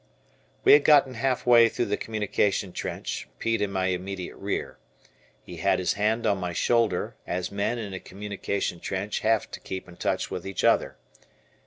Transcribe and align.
We 0.63 0.71
had 0.73 0.83
gotten 0.83 1.13
half 1.13 1.45
way 1.45 1.69
through 1.69 1.85
the 1.85 1.95
communication 1.95 2.73
trench, 2.73 3.27
Pete 3.37 3.61
in 3.61 3.71
my 3.71 3.85
immediate 3.85 4.35
rear. 4.35 4.79
He 5.43 5.57
had 5.57 5.77
his 5.77 5.93
hand 5.93 6.25
on 6.25 6.39
my 6.39 6.53
shoulder, 6.53 7.13
as 7.27 7.51
men 7.51 7.77
in 7.77 7.93
a 7.93 7.99
communication 7.99 8.79
trench 8.79 9.19
have 9.19 9.51
to 9.51 9.59
keep 9.59 9.87
in 9.87 9.97
touch 9.97 10.31
with 10.31 10.47
each 10.47 10.63
Other. 10.63 10.95